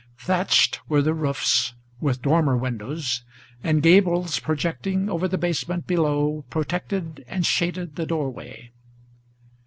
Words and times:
Thatched 0.17 0.79
were 0.89 1.03
the 1.03 1.13
roofs, 1.13 1.75
with 1.99 2.23
dormer 2.23 2.57
windows; 2.57 3.23
and 3.63 3.83
gables 3.83 4.39
projecting 4.39 5.11
Over 5.11 5.27
the 5.27 5.37
basement 5.37 5.85
below 5.85 6.43
protected 6.49 7.23
and 7.27 7.45
shaded 7.45 7.97
the 7.97 8.07
door 8.07 8.31
way. 8.31 8.71